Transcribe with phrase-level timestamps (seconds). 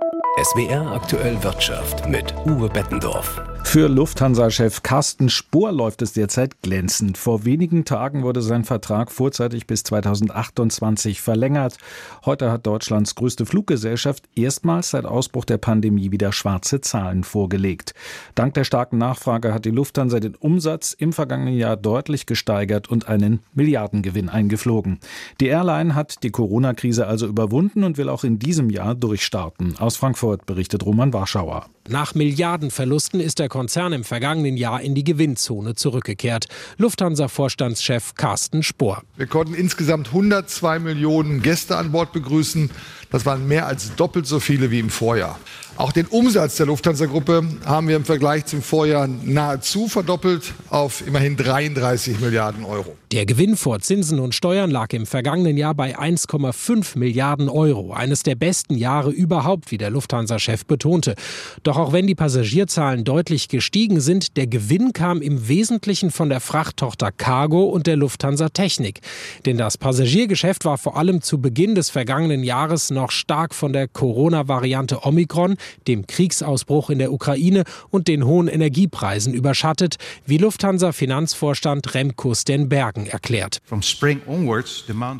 [0.00, 3.42] thank you SWR aktuell Wirtschaft mit Uwe Bettendorf.
[3.62, 7.16] Für Lufthansa-Chef Carsten Spohr läuft es derzeit glänzend.
[7.16, 11.76] Vor wenigen Tagen wurde sein Vertrag vorzeitig bis 2028 verlängert.
[12.24, 17.94] Heute hat Deutschlands größte Fluggesellschaft erstmals seit Ausbruch der Pandemie wieder schwarze Zahlen vorgelegt.
[18.34, 23.06] Dank der starken Nachfrage hat die Lufthansa den Umsatz im vergangenen Jahr deutlich gesteigert und
[23.06, 24.98] einen Milliardengewinn eingeflogen.
[25.40, 29.78] Die Airline hat die Corona-Krise also überwunden und will auch in diesem Jahr durchstarten.
[29.78, 31.66] Aus Frankfurt berichtet Roman Warschauer.
[31.90, 36.46] Nach Milliardenverlusten ist der Konzern im vergangenen Jahr in die Gewinnzone zurückgekehrt.
[36.78, 39.02] Lufthansa-Vorstandschef Carsten Spohr.
[39.16, 42.70] Wir konnten insgesamt 102 Millionen Gäste an Bord begrüßen.
[43.10, 45.40] Das waren mehr als doppelt so viele wie im Vorjahr.
[45.80, 51.36] Auch den Umsatz der Lufthansa-Gruppe haben wir im Vergleich zum Vorjahr nahezu verdoppelt auf immerhin
[51.36, 52.96] 33 Milliarden Euro.
[53.12, 57.92] Der Gewinn vor Zinsen und Steuern lag im vergangenen Jahr bei 1,5 Milliarden Euro.
[57.94, 61.14] Eines der besten Jahre überhaupt, wie der Lufthansa-Chef betonte.
[61.62, 66.40] Doch auch wenn die Passagierzahlen deutlich gestiegen sind, der Gewinn kam im Wesentlichen von der
[66.40, 69.00] Frachttochter Cargo und der Lufthansa Technik.
[69.46, 73.88] Denn das Passagiergeschäft war vor allem zu Beginn des vergangenen Jahres noch stark von der
[73.88, 75.56] Corona-Variante Omikron,
[75.88, 83.60] dem Kriegsausbruch in der Ukraine und den hohen Energiepreisen überschattet, wie Lufthansa-Finanzvorstand Remco Stenbergen erklärt.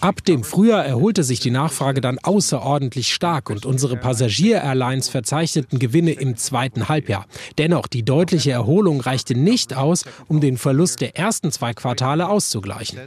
[0.01, 6.13] Ab dem Frühjahr erholte sich die Nachfrage dann außerordentlich stark und unsere Passagier-Airlines verzeichneten Gewinne
[6.13, 7.27] im zweiten Halbjahr.
[7.59, 12.99] Dennoch, die deutliche Erholung reichte nicht aus, um den Verlust der ersten zwei Quartale auszugleichen.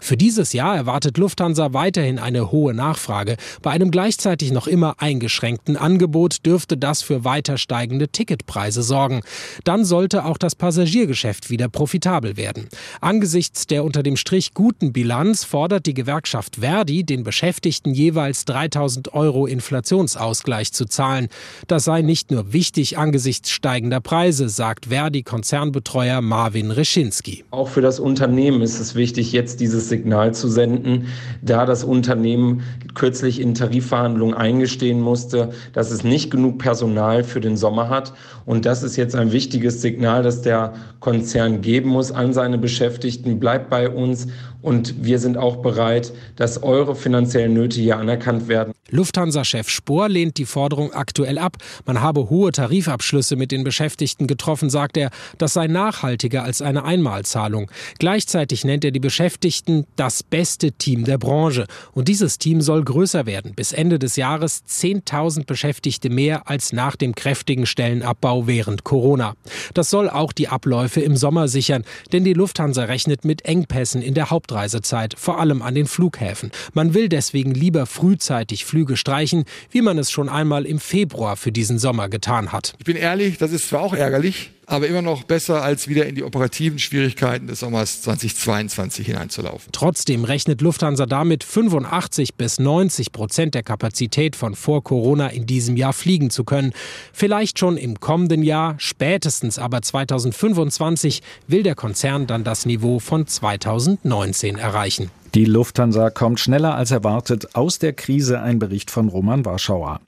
[0.00, 3.36] Für dieses Jahr erwartet Lufthansa weiterhin eine hohe Nachfrage.
[3.60, 9.20] Bei einem gleichzeitig noch immer eingeschränkten Angebot dürfte das für weiter steigende Ticketpreise sorgen.
[9.64, 12.68] Dann sollte auch das Passagiergeschäft wieder profitabel werden.
[13.02, 19.12] Angesichts der unter dem Strich guten Bilanz fordert die Gewerkschaft Verdi den Beschäftigten jeweils 3000
[19.12, 21.28] Euro Inflationsausgleich zu zahlen.
[21.66, 27.44] Das sei nicht nur wichtig angesichts steigender Preise, sagt Verdi-Konzernbetreuer Marvin Reschinski.
[27.50, 31.06] Auch für das Unternehmen ist es wichtig, jetzt dieses Signal zu senden,
[31.42, 32.62] da das Unternehmen
[32.94, 38.12] kürzlich in Tarifverhandlungen eingestehen musste, dass es nicht genug Personal für den Sommer hat.
[38.44, 43.40] Und das ist jetzt ein wichtiges Signal, das der Konzern geben muss an seine Beschäftigten.
[43.40, 44.26] Bleibt bei uns
[44.62, 48.74] und wir sind auch bereit, dass eure finanziellen Nöte hier anerkannt werden.
[48.90, 51.56] Lufthansa-Chef Spohr lehnt die Forderung aktuell ab.
[51.86, 55.10] Man habe hohe Tarifabschlüsse mit den Beschäftigten getroffen, sagt er.
[55.38, 57.70] Das sei nachhaltiger als eine Einmalzahlung.
[57.98, 61.66] Gleichzeitig nennt er die Beschäftigten das beste Team der Branche.
[61.92, 63.54] Und dieses Team soll größer werden.
[63.54, 69.34] Bis Ende des Jahres 10.000 Beschäftigte mehr als nach dem kräftigen Stellenabbau während Corona.
[69.74, 74.14] Das soll auch die Abläufe im Sommer sichern, denn die Lufthansa rechnet mit Engpässen in
[74.14, 76.50] der Hauptreisezeit, vor allem an den Flughäfen.
[76.74, 81.52] Man will deswegen lieber frühzeitig Flüge streichen, wie man es schon einmal im Februar für
[81.52, 82.74] diesen Sommer getan hat.
[82.78, 86.14] Ich bin ehrlich, das ist zwar auch ärgerlich, aber immer noch besser, als wieder in
[86.14, 89.72] die operativen Schwierigkeiten des Sommers 2022 hineinzulaufen.
[89.72, 95.76] Trotzdem rechnet Lufthansa damit, 85 bis 90 Prozent der Kapazität von vor Corona in diesem
[95.76, 96.72] Jahr fliegen zu können.
[97.12, 103.26] Vielleicht schon im kommenden Jahr, spätestens aber 2025 will der Konzern dann das Niveau von
[103.26, 105.10] 2019 erreichen.
[105.34, 110.00] Die Lufthansa kommt schneller als erwartet aus der Krise, ein Bericht von Roman Warschauer.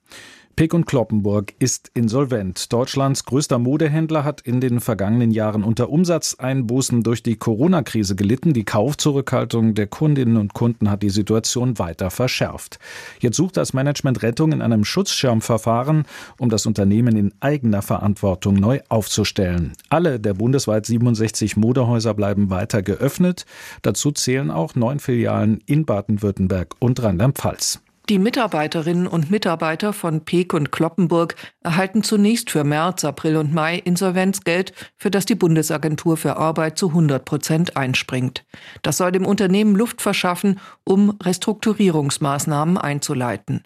[0.55, 2.73] Pick und Kloppenburg ist insolvent.
[2.75, 8.53] Deutschlands größter Modehändler hat in den vergangenen Jahren unter Umsatzeinbußen durch die Corona-Krise gelitten.
[8.53, 12.79] Die Kaufzurückhaltung der Kundinnen und Kunden hat die Situation weiter verschärft.
[13.19, 16.05] Jetzt sucht das Management Rettung in einem Schutzschirmverfahren,
[16.39, 19.73] um das Unternehmen in eigener Verantwortung neu aufzustellen.
[19.89, 23.47] Alle der bundesweit 67 Modehäuser bleiben weiter geöffnet.
[23.81, 27.81] Dazu zählen auch neun Filialen in Baden-Württemberg und Rheinland-Pfalz.
[28.09, 33.79] Die Mitarbeiterinnen und Mitarbeiter von Peek und Kloppenburg erhalten zunächst für März, April und Mai
[33.79, 38.45] Insolvenzgeld, für das die Bundesagentur für Arbeit zu 100 Prozent einspringt.
[38.83, 43.63] Das soll dem Unternehmen Luft verschaffen, um Restrukturierungsmaßnahmen einzuleiten.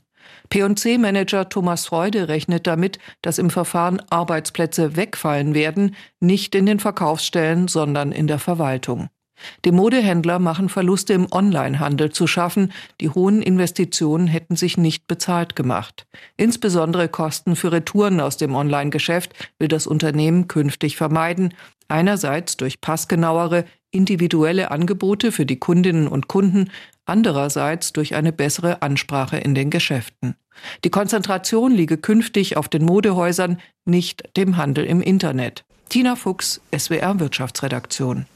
[0.50, 7.68] P&C-Manager Thomas Freude rechnet damit, dass im Verfahren Arbeitsplätze wegfallen werden, nicht in den Verkaufsstellen,
[7.68, 9.08] sondern in der Verwaltung.
[9.64, 12.72] Dem Modehändler machen Verluste im Onlinehandel zu schaffen.
[13.00, 16.06] Die hohen Investitionen hätten sich nicht bezahlt gemacht.
[16.36, 21.54] Insbesondere Kosten für Retouren aus dem Online-Geschäft will das Unternehmen künftig vermeiden.
[21.88, 26.70] Einerseits durch passgenauere, individuelle Angebote für die Kundinnen und Kunden,
[27.04, 30.34] andererseits durch eine bessere Ansprache in den Geschäften.
[30.84, 35.64] Die Konzentration liege künftig auf den Modehäusern, nicht dem Handel im Internet.
[35.88, 38.26] Tina Fuchs, SWR Wirtschaftsredaktion.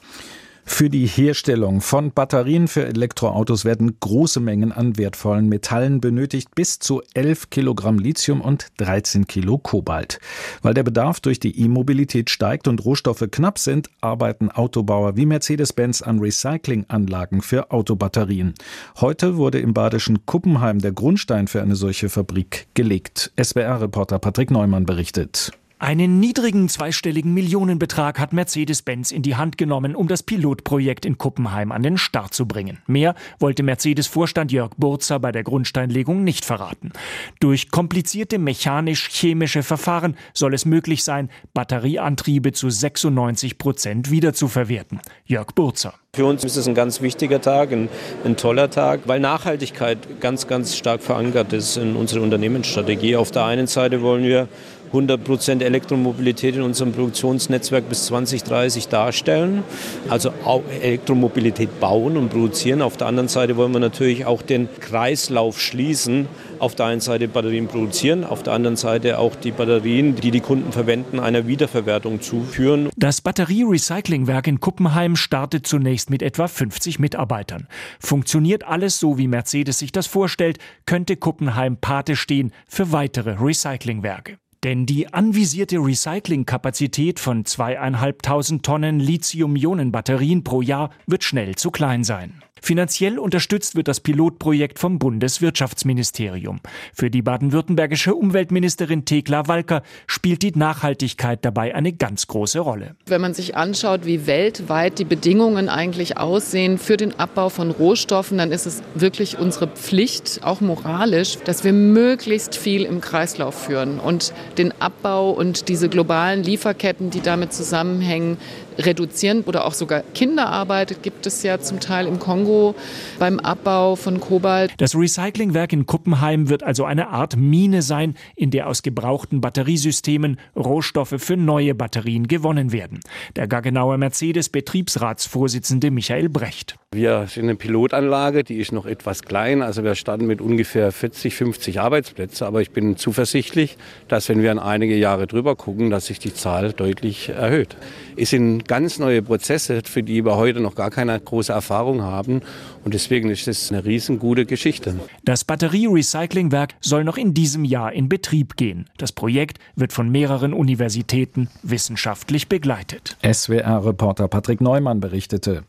[0.72, 6.78] Für die Herstellung von Batterien für Elektroautos werden große Mengen an wertvollen Metallen benötigt, bis
[6.78, 10.20] zu 11 Kilogramm Lithium und 13 Kilo Kobalt.
[10.62, 16.00] Weil der Bedarf durch die E-Mobilität steigt und Rohstoffe knapp sind, arbeiten Autobauer wie Mercedes-Benz
[16.00, 18.54] an Recyclinganlagen für Autobatterien.
[19.02, 23.32] Heute wurde im badischen Kuppenheim der Grundstein für eine solche Fabrik gelegt.
[23.38, 25.52] SWR-Reporter Patrick Neumann berichtet.
[25.82, 31.72] Einen niedrigen zweistelligen Millionenbetrag hat Mercedes-Benz in die Hand genommen, um das Pilotprojekt in Kuppenheim
[31.72, 32.82] an den Start zu bringen.
[32.86, 36.92] Mehr wollte Mercedes-Vorstand Jörg Burzer bei der Grundsteinlegung nicht verraten.
[37.40, 45.00] Durch komplizierte mechanisch-chemische Verfahren soll es möglich sein, Batterieantriebe zu 96 Prozent wiederzuverwerten.
[45.24, 45.94] Jörg Burzer.
[46.12, 47.88] Für uns ist es ein ganz wichtiger Tag, ein,
[48.24, 53.14] ein, toller Tag, weil Nachhaltigkeit ganz, ganz stark verankert ist in unserer Unternehmensstrategie.
[53.14, 54.48] Auf der einen Seite wollen wir
[54.92, 59.62] 100% Elektromobilität in unserem Produktionsnetzwerk bis 2030 darstellen.
[60.08, 62.82] Also auch Elektromobilität bauen und produzieren.
[62.82, 66.26] Auf der anderen Seite wollen wir natürlich auch den Kreislauf schließen.
[66.58, 70.40] Auf der einen Seite Batterien produzieren, auf der anderen Seite auch die Batterien, die die
[70.40, 72.90] Kunden verwenden, einer Wiederverwertung zuführen.
[72.96, 77.66] Das Batterie-Recyclingwerk in Kuppenheim startet zunächst mit etwa 50 Mitarbeitern.
[77.98, 84.38] Funktioniert alles so, wie Mercedes sich das vorstellt, könnte Kuppenheim Pate stehen für weitere Recyclingwerke.
[84.62, 92.42] Denn die anvisierte Recyclingkapazität von zweieinhalbtausend Tonnen Lithium-Ionen-Batterien pro Jahr wird schnell zu klein sein.
[92.62, 96.60] Finanziell unterstützt wird das Pilotprojekt vom Bundeswirtschaftsministerium.
[96.92, 102.96] Für die baden-württembergische Umweltministerin Thekla Walker spielt die Nachhaltigkeit dabei eine ganz große Rolle.
[103.06, 108.38] Wenn man sich anschaut, wie weltweit die Bedingungen eigentlich aussehen für den Abbau von Rohstoffen,
[108.38, 113.98] dann ist es wirklich unsere Pflicht, auch moralisch, dass wir möglichst viel im Kreislauf führen
[113.98, 118.38] und den Abbau und diese globalen Lieferketten, die damit zusammenhängen,
[118.86, 122.74] reduzieren oder auch sogar Kinderarbeit gibt es ja zum Teil im Kongo
[123.18, 124.72] beim Abbau von Kobalt.
[124.78, 130.38] Das Recyclingwerk in Kuppenheim wird also eine Art Mine sein, in der aus gebrauchten Batteriesystemen
[130.56, 133.00] Rohstoffe für neue Batterien gewonnen werden.
[133.36, 136.76] Der Gaggenauer Mercedes Betriebsratsvorsitzende Michael Brecht.
[136.92, 139.62] Wir sind eine Pilotanlage, die ist noch etwas klein.
[139.62, 142.46] Also wir starten mit ungefähr 40, 50 Arbeitsplätzen.
[142.46, 143.76] Aber ich bin zuversichtlich,
[144.08, 147.76] dass wenn wir an einige Jahre drüber gucken, dass sich die Zahl deutlich erhöht.
[148.16, 152.40] Es sind ganz neue Prozesse, für die wir heute noch gar keine große Erfahrung haben.
[152.84, 154.94] Und deswegen ist es eine riesengute Geschichte.
[155.24, 158.88] Das Batterie-Recyclingwerk soll noch in diesem Jahr in Betrieb gehen.
[158.96, 163.16] Das Projekt wird von mehreren Universitäten wissenschaftlich begleitet.
[163.24, 165.64] SWR-Reporter Patrick Neumann berichtete.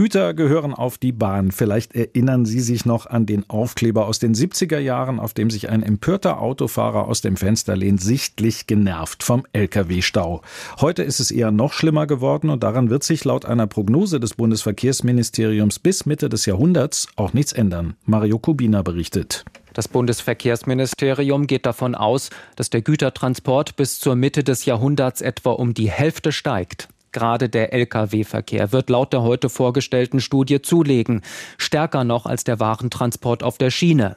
[0.00, 1.50] Güter gehören auf die Bahn.
[1.50, 5.68] Vielleicht erinnern Sie sich noch an den Aufkleber aus den 70er Jahren, auf dem sich
[5.68, 10.40] ein empörter Autofahrer aus dem Fenster lehnt, sichtlich genervt vom Lkw-Stau.
[10.80, 14.32] Heute ist es eher noch schlimmer geworden und daran wird sich laut einer Prognose des
[14.36, 17.92] Bundesverkehrsministeriums bis Mitte des Jahrhunderts auch nichts ändern.
[18.06, 19.44] Mario Kubina berichtet.
[19.74, 25.74] Das Bundesverkehrsministerium geht davon aus, dass der Gütertransport bis zur Mitte des Jahrhunderts etwa um
[25.74, 26.88] die Hälfte steigt.
[27.12, 31.22] Gerade der Lkw-Verkehr wird laut der heute vorgestellten Studie zulegen,
[31.58, 34.14] stärker noch als der Warentransport auf der Schiene.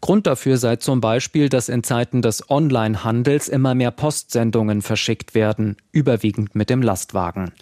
[0.00, 5.76] Grund dafür sei zum Beispiel, dass in Zeiten des Onlinehandels immer mehr Postsendungen verschickt werden,
[5.92, 7.52] überwiegend mit dem Lastwagen.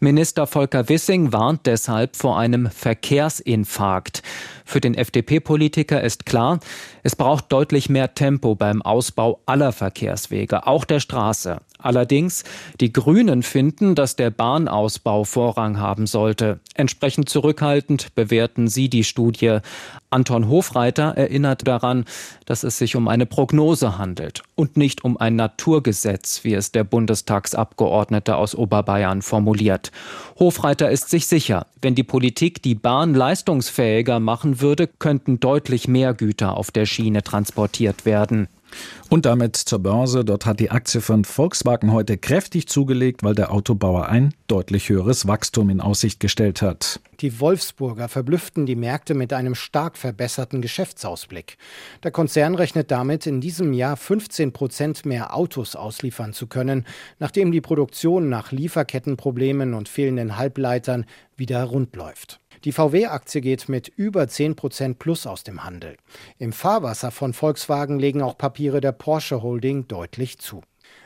[0.00, 4.22] Minister Volker Wissing warnt deshalb vor einem Verkehrsinfarkt.
[4.64, 6.58] Für den FDP-Politiker ist klar,
[7.02, 11.58] es braucht deutlich mehr Tempo beim Ausbau aller Verkehrswege, auch der Straße.
[11.78, 12.44] Allerdings,
[12.80, 16.60] die Grünen finden, dass der Bahnausbau Vorrang haben sollte.
[16.74, 19.58] Entsprechend zurückhaltend bewerten sie die Studie.
[20.14, 22.04] Anton Hofreiter erinnert daran,
[22.46, 26.84] dass es sich um eine Prognose handelt und nicht um ein Naturgesetz, wie es der
[26.84, 29.90] Bundestagsabgeordnete aus Oberbayern formuliert.
[30.38, 36.14] Hofreiter ist sich sicher, wenn die Politik die Bahn leistungsfähiger machen würde, könnten deutlich mehr
[36.14, 38.46] Güter auf der Schiene transportiert werden.
[39.10, 40.24] Und damit zur Börse.
[40.24, 45.26] Dort hat die Aktie von Volkswagen heute kräftig zugelegt, weil der Autobauer ein deutlich höheres
[45.26, 47.00] Wachstum in Aussicht gestellt hat.
[47.20, 51.56] Die Wolfsburger verblüfften die Märkte mit einem stark verbesserten Geschäftsausblick.
[52.02, 56.84] Der Konzern rechnet damit, in diesem Jahr 15 Prozent mehr Autos ausliefern zu können,
[57.18, 62.40] nachdem die Produktion nach Lieferkettenproblemen und fehlenden Halbleitern wieder rund läuft.
[62.64, 65.98] Die VW-Aktie geht mit über 10 Prozent plus aus dem Handel.
[66.38, 70.62] Im Fahrwasser von Volkswagen legen auch Papiere der Porsche Holding deutlich zu.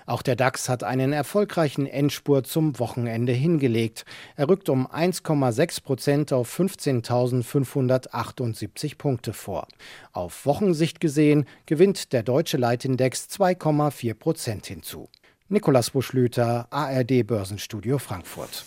[0.07, 4.05] Auch der DAX hat einen erfolgreichen Endspurt zum Wochenende hingelegt.
[4.37, 9.67] Er rückt um 1,6 Prozent auf 15.578 Punkte vor.
[10.13, 15.09] Auf Wochensicht gesehen gewinnt der deutsche Leitindex 2,4 Prozent hinzu.
[15.49, 18.65] Nikolas Buschlüter, ARD Börsenstudio Frankfurt.